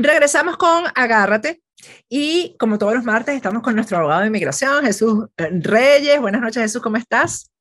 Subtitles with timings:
[0.00, 1.62] Regresamos con Agárrate
[2.08, 6.20] y como todos los martes estamos con nuestro abogado de inmigración, Jesús eh, Reyes.
[6.20, 7.52] Buenas noches Jesús, ¿cómo estás?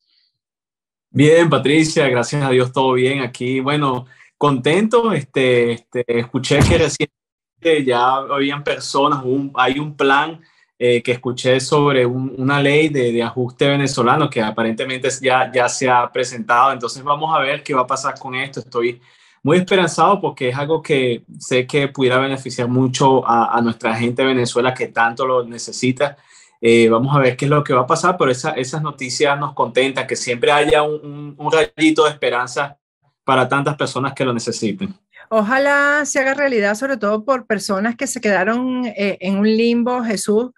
[1.12, 3.60] Bien, Patricia, gracias a Dios todo bien aquí.
[3.60, 4.08] Bueno,
[4.40, 9.24] contento, este, este escuché que recientemente ya habían personas,
[9.54, 10.42] hay un plan
[10.80, 15.90] eh, que escuché sobre una ley de, de, ajuste venezolano que aparentemente ya, ya se
[15.90, 16.72] ha presentado.
[16.72, 18.60] Entonces vamos a ver qué va a pasar con esto.
[18.60, 19.02] Estoy
[19.42, 24.28] muy esperanzado porque es algo que sé que pudiera beneficiar mucho a, nuestra gente de
[24.28, 26.18] Venezuela que tanto lo necesita.
[26.60, 29.40] Eh, vamos a ver qué es lo que va a pasar, pero esa, esas noticias
[29.40, 32.78] nos contentan, que siempre haya un, un, rayito de esperanza
[33.24, 34.94] para tantas personas que lo necesiten.
[35.30, 40.04] Ojalá se haga realidad, sobre todo por personas que se quedaron eh, en un limbo,
[40.04, 40.52] Jesús,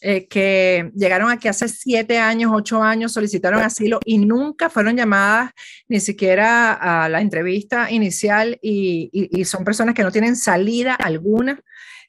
[0.00, 5.52] eh, que llegaron aquí hace siete años, ocho años, solicitaron asilo y nunca fueron llamadas
[5.88, 9.10] ni siquiera a la entrevista inicial y,
[9.44, 11.60] son personas que no tienen salida alguna.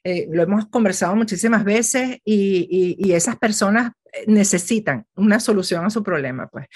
[0.02, 3.92] Eh, lo hemos conversado muchísimas veces y, esas personas
[4.26, 6.66] necesitan una solución a su problema, pues.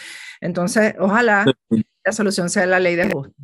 [0.41, 1.45] Entonces, ojalá
[2.05, 3.35] la solución sea la ley de ajuste.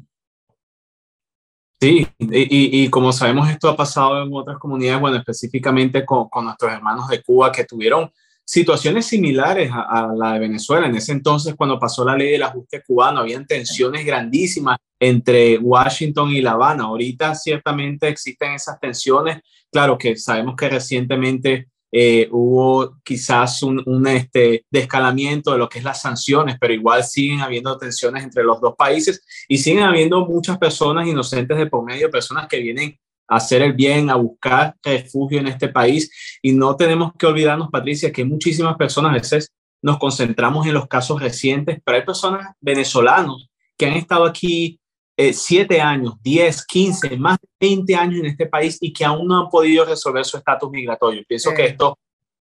[1.84, 7.08] Sí, y, como sabemos esto ha pasado en otras comunidades, bueno, específicamente con, nuestros hermanos
[7.08, 8.10] de Cuba que tuvieron
[8.42, 10.86] situaciones similares a, la de Venezuela.
[10.86, 16.30] En ese entonces, cuando pasó la ley del ajuste cubano, habían tensiones grandísimas entre Washington
[16.30, 16.84] y La Habana.
[16.84, 19.42] Ahorita ciertamente existen esas tensiones.
[19.70, 25.84] Claro que sabemos que recientemente eh, hubo quizás un, este, descalamiento de lo que es
[25.84, 30.58] las sanciones, pero igual siguen habiendo tensiones entre los dos países y siguen habiendo muchas
[30.58, 35.38] personas inocentes de por medio, personas que vienen a hacer el bien, a buscar refugio
[35.38, 36.10] en este país.
[36.42, 40.88] Y no tenemos que olvidarnos, Patricia, que muchísimas personas a veces nos concentramos en los
[40.88, 44.80] casos recientes, pero hay personas venezolanos que han estado aquí
[45.16, 49.28] eh, siete años, 10, 15, más de 20 años en este país y que aún
[49.28, 51.22] no han podido resolver su estatus migratorio.
[51.27, 51.98] Pienso que esto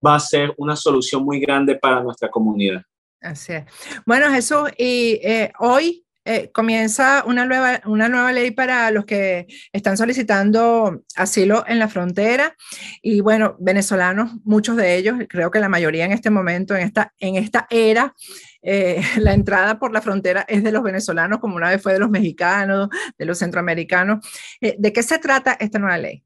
[0.06, 2.82] va a ser una solución muy grande para nuestra comunidad.
[3.22, 3.66] Así es.
[4.06, 9.48] Bueno, Jesús, y eh, hoy eh, comienza una nueva, una nueva ley para los que
[9.74, 12.56] están solicitando asilo en la frontera.
[13.02, 17.12] Y bueno, venezolanos, muchos de ellos, creo que la mayoría en este momento, en esta,
[17.20, 18.16] en esta era,
[18.62, 22.00] eh, la entrada por la frontera es de los venezolanos, como una vez fue de
[22.00, 24.26] los mexicanos, de los centroamericanos.
[24.60, 26.24] Eh, ¿De qué se trata esta nueva ley?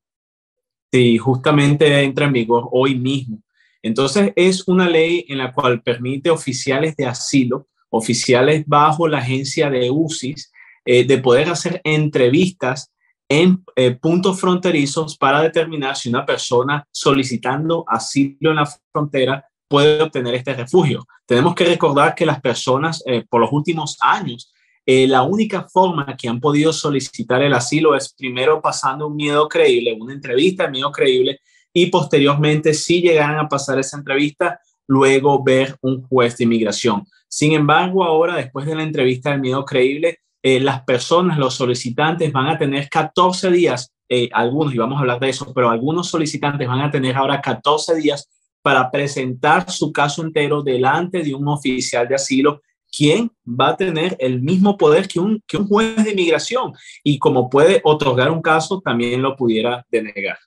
[0.91, 3.41] Sí, justamente entra en vigor hoy mismo.
[3.81, 9.69] Entonces, es una ley en la cual permite oficiales de asilo, oficiales bajo la agencia
[9.69, 10.52] de UCIS,
[10.85, 12.91] eh, de poder hacer entrevistas
[13.28, 13.63] en
[14.00, 20.53] puntos fronterizos para determinar si una persona solicitando asilo en la frontera puede obtener este
[20.53, 21.06] refugio.
[21.26, 24.53] Tenemos que recordar que las personas eh, por los últimos años,
[24.86, 29.48] eh, la única forma que han podido solicitar el asilo es primero pasando un miedo
[29.50, 31.40] creíble, una entrevista de miedo creíble,
[31.74, 37.06] y posteriormente, si llegaran a pasar esa entrevista, luego ver un juez de inmigración.
[37.28, 42.32] Sin embargo, ahora, después de la entrevista del miedo creíble, eh, las personas, los solicitantes
[42.32, 43.92] van a tener 14 días,
[44.32, 47.96] algunos, y vamos a hablar de eso, pero algunos solicitantes van a tener ahora 14
[47.96, 48.30] días
[48.66, 54.16] para presentar su caso entero delante de un oficial de asilo, quien va a tener
[54.18, 58.42] el mismo poder que un, que un juez de inmigración y como puede otorgar un
[58.42, 60.40] caso, también lo pudiera denegar.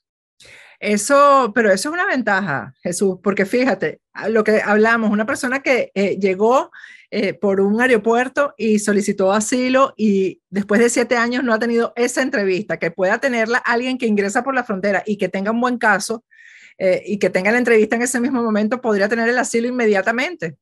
[0.81, 5.93] Eso, pero eso es una ventaja, Jesús, porque fíjate, lo que hablamos, una persona que
[5.95, 6.73] eh, llegó
[7.11, 11.93] eh, por un aeropuerto y solicitó asilo y después de siete años no ha tenido
[11.97, 15.61] esa entrevista, que pueda tenerla alguien que ingresa por la frontera y que tenga un
[15.61, 16.25] buen caso,
[16.81, 20.57] eh, y que tenga la entrevista en ese mismo momento, podría tener el asilo inmediatamente.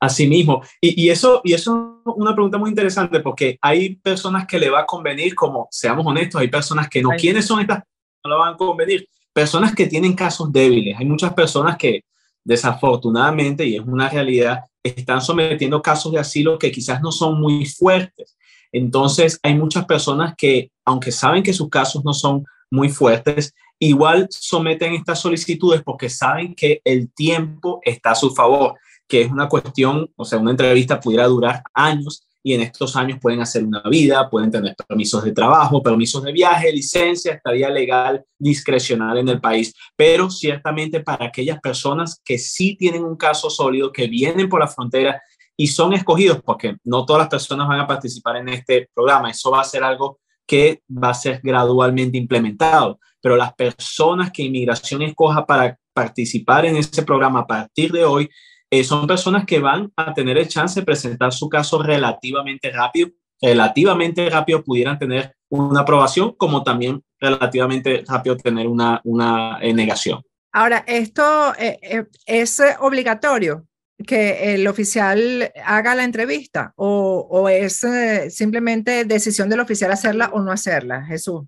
[0.00, 0.62] Así mismo.
[0.80, 4.80] Y, eso, y eso es una pregunta muy interesante porque hay personas que le va
[4.80, 7.10] a convenir, como seamos honestos, hay personas que no.
[7.18, 7.82] ¿Quiénes son estas?
[8.24, 9.08] No le van a convenir.
[9.32, 10.98] Personas que tienen casos débiles.
[10.98, 12.02] Hay muchas personas que
[12.44, 17.66] desafortunadamente, y es una realidad, están sometiendo casos de asilo que quizás no son muy
[17.66, 18.36] fuertes.
[18.72, 24.26] Entonces, hay muchas personas que, aunque saben que sus casos no son muy fuertes, igual
[24.30, 28.74] someten estas solicitudes porque saben que el tiempo está a su favor,
[29.06, 33.18] que es una cuestión, o sea, una entrevista pudiera durar años y en estos años
[33.20, 38.24] pueden hacer una vida, pueden tener permisos de trabajo, permisos de viaje, licencia, estadía legal
[38.38, 39.74] discrecional en el país.
[39.96, 44.68] Pero ciertamente para aquellas personas que sí tienen un caso sólido, que vienen por la
[44.68, 45.20] frontera
[45.56, 49.50] y son escogidos, porque no todas las personas van a participar en este programa, eso
[49.50, 55.02] va a ser algo que va a ser gradualmente implementado pero las personas que inmigración
[55.02, 58.30] escoja para participar en ese programa a partir de hoy
[58.70, 63.10] eh, son personas que van a tener el chance de presentar su caso relativamente rápido,
[63.40, 70.22] relativamente rápido pudieran tener una aprobación, como también relativamente rápido tener una, una eh, negación.
[70.52, 73.66] Ahora, ¿esto es obligatorio
[74.06, 77.84] que el oficial haga la entrevista o, o es
[78.30, 81.42] simplemente decisión del oficial hacerla o no hacerla, Jesús?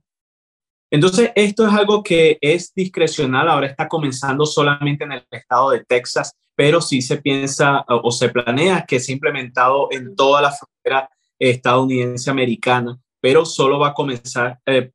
[0.90, 5.84] Entonces, esto es algo que es discrecional, ahora está comenzando solamente en el estado de
[5.84, 10.50] Texas, pero sí se piensa o se planea que se ha implementado en toda la
[10.50, 11.08] frontera
[11.38, 14.90] estadounidense americana, pero solo va a comenzar eh,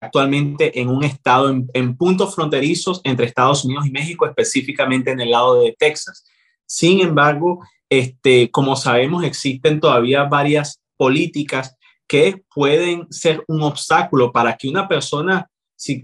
[0.00, 5.32] actualmente en un estado, en, puntos fronterizos entre Estados Unidos y México, específicamente en el
[5.32, 6.24] lado de Texas.
[6.64, 7.60] Sin embargo,
[7.90, 11.76] este, como sabemos, existen todavía varias políticas
[12.06, 15.46] que pueden ser un obstáculo para que una persona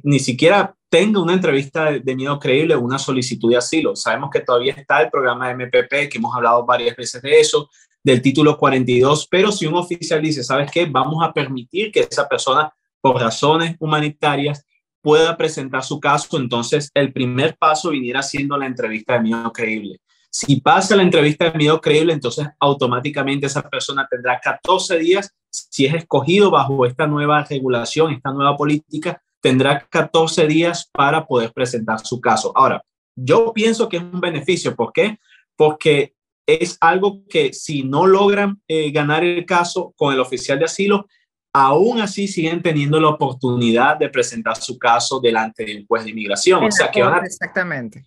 [0.02, 3.94] ni siquiera tenga una entrevista de, miedo creíble una solicitud de asilo.
[3.94, 7.68] Sabemos que todavía está el programa MPP, que hemos hablado varias veces de eso,
[8.02, 10.86] del título 42, pero si un oficial dice, ¿sabes qué?
[10.86, 14.64] Vamos a permitir que esa persona, por razones humanitarias,
[15.02, 20.00] pueda presentar su caso, entonces el primer paso viniera siendo la entrevista de miedo creíble.
[20.30, 25.86] Si pasa la entrevista de miedo creíble, entonces automáticamente esa persona tendrá 14 días si
[25.86, 32.00] es escogido bajo esta nueva regulación, esta nueva política, tendrá 14 días para poder presentar
[32.00, 32.52] su caso.
[32.54, 32.82] Ahora,
[33.16, 34.74] yo pienso que es un beneficio.
[34.74, 35.18] ¿Por qué?
[35.56, 36.14] Porque
[36.46, 41.06] es algo que si no logran eh, ganar el caso con el oficial de asilo,
[41.52, 46.64] aún así siguen teniendo la oportunidad de presentar su caso delante del juez de inmigración.
[46.64, 48.04] o sea que van a, exactamente.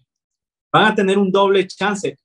[0.71, 2.17] van a tener un doble chance.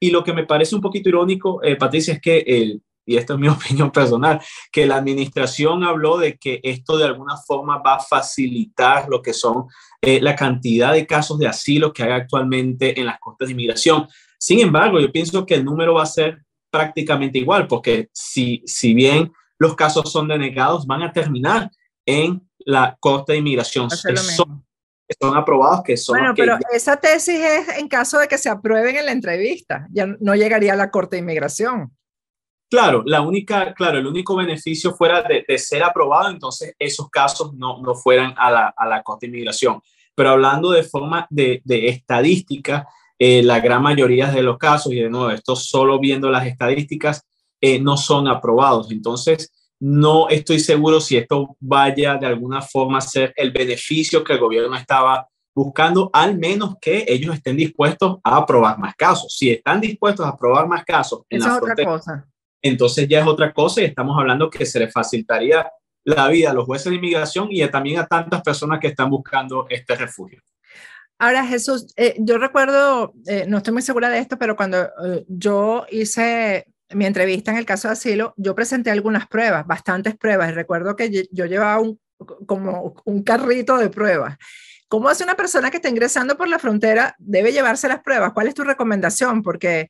[0.00, 3.34] Y lo que me parece un poquito irónico, eh, Patricia, es que el, y esto
[3.34, 4.40] es mi opinión personal,
[4.70, 9.32] que la administración habló de que esto de alguna forma va a facilitar lo que
[9.32, 9.66] son
[10.00, 14.06] eh, la cantidad de casos de asilo que hay actualmente en las costas de inmigración.
[14.38, 18.94] Sin embargo, yo pienso que el número va a ser prácticamente igual, porque si, si
[18.94, 21.68] bien los casos son denegados, van a terminar
[22.06, 23.90] en la Corte de Inmigración.
[23.90, 24.64] Son,
[25.20, 26.16] son, aprobados, que son...
[26.16, 30.06] Bueno, pero esa tesis es en caso de que se aprueben en la entrevista, ya
[30.20, 31.92] no llegaría a la Corte de Inmigración.
[32.70, 37.82] Claro, la única, claro, el único beneficio fuera de, ser aprobado, entonces esos casos no,
[37.82, 39.82] no fueran a la, a la Corte de Inmigración.
[40.14, 42.86] Pero hablando de forma de, de estadística,
[43.18, 47.26] eh, la gran mayoría de los casos, y de nuevo, esto solo viendo las estadísticas,
[47.60, 48.92] eh, no son aprobados.
[48.92, 54.34] Entonces, no estoy seguro si esto vaya de alguna forma a ser el beneficio que
[54.34, 59.36] el gobierno estaba buscando, al menos que ellos estén dispuestos a aprobar más casos.
[59.36, 62.29] Si están dispuestos a aprobar más casos, en Esa es otra cosa
[62.62, 65.70] entonces ya es otra cosa y estamos hablando que se le facilitaría
[66.04, 69.66] la vida a los jueces de inmigración y también a tantas personas que están buscando
[69.68, 70.40] este refugio.
[71.18, 75.24] Ahora, Jesús, eh, yo recuerdo, eh, no estoy muy segura de esto, pero cuando eh,
[75.28, 80.50] yo hice mi entrevista en el caso de asilo, yo presenté algunas pruebas, bastantes pruebas,
[80.50, 82.00] y recuerdo que yo llevaba un,
[82.46, 84.38] como un carrito de pruebas.
[84.88, 88.32] ¿Cómo hace una persona que está ingresando por la frontera debe llevarse las pruebas?
[88.32, 89.42] ¿Cuál es tu recomendación?
[89.42, 89.88] Porque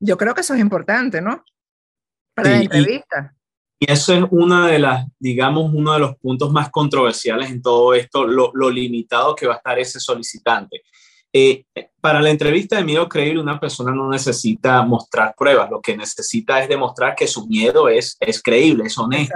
[0.00, 1.44] yo creo que eso es importante, ¿no?
[2.34, 3.34] Para la entrevista.
[3.78, 7.94] Y, eso es una de las, digamos, uno de los puntos más controversiales en todo
[7.94, 10.82] esto, lo, limitado que va a estar ese solicitante.
[11.32, 11.64] Eh,
[12.00, 16.62] para la entrevista de miedo creíble, una persona no necesita mostrar pruebas, lo que necesita
[16.62, 19.34] es demostrar que su miedo es, es creíble, es honesto.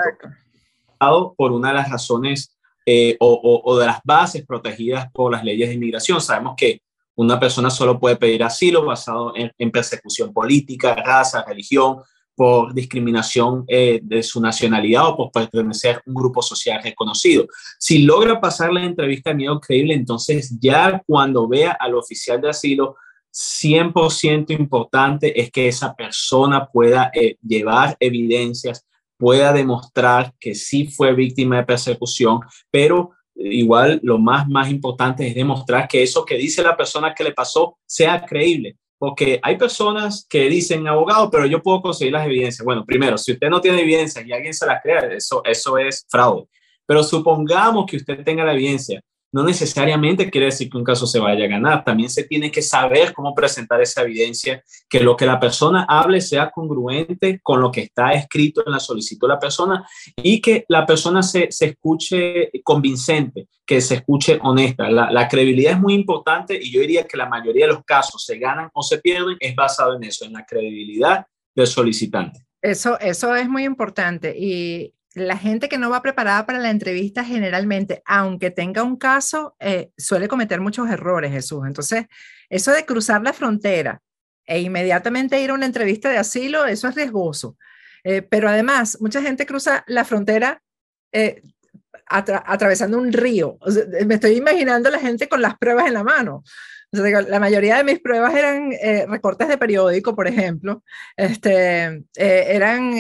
[1.37, 2.57] Por una de las razones
[2.89, 6.21] eh, o, o, de las bases protegidas por las leyes de inmigración.
[6.21, 6.83] Sabemos que
[7.17, 12.03] una persona solo puede pedir asilo basado en, en persecución política, raza, religión,
[12.37, 17.47] por discriminación eh, de su nacionalidad o por pertenecer a un grupo social reconocido.
[17.79, 22.51] Si logra pasar la entrevista de miedo creíble, entonces ya cuando vea al oficial de
[22.51, 22.97] asilo,
[23.33, 31.15] 100% importante es que esa persona pueda eh, llevar evidencias, pueda demostrar que sí fue
[31.15, 32.41] víctima de persecución,
[32.71, 37.25] pero igual lo más, más importante es demostrar que eso que dice la persona que
[37.25, 42.27] le pasó sea creíble porque hay personas que dicen, abogado, pero yo puedo conseguir las
[42.27, 42.65] evidencias.
[42.65, 46.07] Bueno, primero, si usted no tiene evidencias y alguien se las crea, eso, eso es
[46.09, 46.47] fraude.
[46.87, 49.03] Pero supongamos que usted tenga la evidencia
[49.37, 51.85] no necesariamente quiere decir que un caso se vaya a ganar.
[51.85, 56.23] También se tiene que saber cómo presentar esa evidencia, que lo que la persona hable
[56.23, 60.65] sea congruente con lo que está escrito en la solicitud de la persona y que
[60.69, 64.89] la persona se, se escuche convincente, que se escuche honesta.
[64.89, 68.25] La, la, credibilidad es muy importante y yo diría que la mayoría de los casos
[68.25, 72.41] se ganan o se pierden es basado en eso, en la credibilidad del solicitante.
[72.63, 77.25] Eso, eso es muy importante y la gente que no va preparada para la entrevista
[77.25, 81.63] generalmente, aunque tenga un caso, eh, suele cometer muchos errores, Jesús.
[81.67, 82.05] Entonces,
[82.51, 84.03] eso de cruzar la frontera
[84.45, 87.57] e inmediatamente ir a una entrevista de asilo, eso es riesgoso.
[88.05, 90.63] Eh, pero además, mucha gente cruza la frontera
[91.13, 91.43] eh,
[92.07, 93.59] atravesando un río.
[94.07, 96.43] me estoy imaginando la gente con las pruebas en la mano.
[96.93, 100.83] la mayoría de mis pruebas eran eh, recortes de periódico, por ejemplo,
[101.17, 102.95] este, eran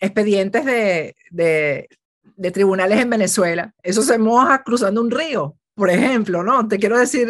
[0.00, 1.88] expedientes de, de,
[2.36, 3.74] de, tribunales en Venezuela.
[3.82, 6.66] Eso se moja cruzando un río, por ejemplo, ¿no?
[6.68, 7.28] Te quiero decir,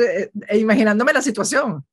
[0.51, 1.85] imaginándome la situación.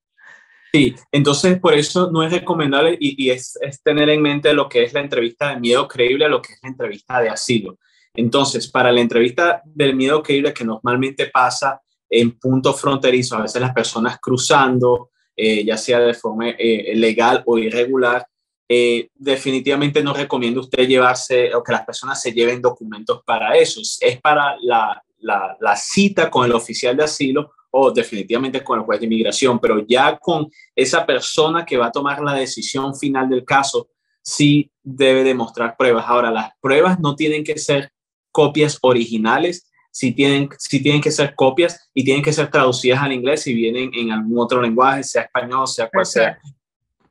[0.73, 4.93] Sí, entonces por eso no es recomendable y, es, tener en mente lo que es
[4.93, 7.79] la entrevista de miedo creíble a lo que es la entrevista de asilo.
[8.17, 13.61] Entonces, para la entrevista del miedo creíble que normalmente pasa en puntos fronterizos, a veces
[13.61, 18.25] las personas cruzando, eh, ya sea de forma eh, legal o irregular,
[18.67, 23.81] eh, definitivamente no recomiendo usted llevarse o que las personas se lleven documentos para eso.
[24.01, 28.99] Es para la, la cita con el oficial de asilo o definitivamente con el juez
[28.99, 33.45] de inmigración, pero ya con esa persona que va a tomar la decisión final del
[33.45, 33.89] caso,
[34.23, 36.05] sí debe demostrar pruebas.
[36.07, 37.91] Ahora, las pruebas no tienen que ser
[38.37, 43.13] copias originales, sí tienen, sí tienen que ser copias y tienen que ser traducidas al
[43.13, 46.37] inglés si vienen en algún otro lenguaje, sea español, sea cual sea,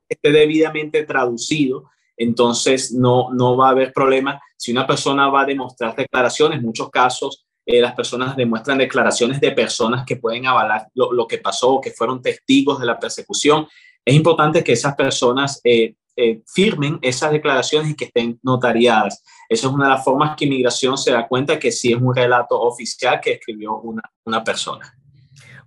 [0.09, 1.91] esté debidamente traducido.
[2.17, 4.41] Entonces, no, no va a haber problema.
[4.57, 9.41] Si una persona va a demostrar declaraciones, en muchos casos eh, las personas demuestran declaraciones
[9.41, 13.67] de personas que pueden avalar lo, que pasó, que fueron testigos de la persecución.
[14.05, 19.23] Es importante que esas personas eh, eh, firmen esas declaraciones y que estén notariadas.
[19.49, 22.15] Esa es una de las formas que inmigración se da cuenta que sí es un
[22.15, 24.93] relato oficial que escribió una, una persona.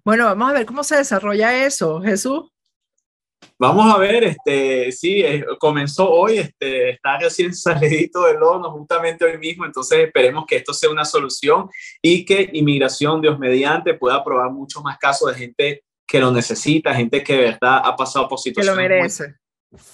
[0.03, 2.51] Bueno, vamos a ver cómo se desarrolla eso, Jesús.
[3.57, 9.25] Vamos a ver, este, sí, eh, comenzó hoy, este, está recién salidito del horno justamente
[9.25, 11.69] hoy mismo, entonces esperemos que esto sea una solución
[12.01, 16.95] y que inmigración, Dios mediante, pueda aprobar muchos más casos de gente que lo necesita,
[16.95, 19.35] gente que de verdad ha pasado por situaciones que lo merece.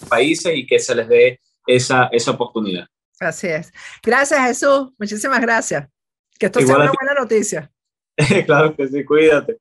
[0.09, 2.87] Países y que se les dé esa, esa oportunidad.
[3.19, 3.71] Así es.
[4.03, 4.91] Gracias, Jesús.
[4.97, 5.87] Muchísimas gracias.
[6.37, 7.71] Que esto sea una buena noticia.
[8.45, 9.57] claro que sí, cuídate.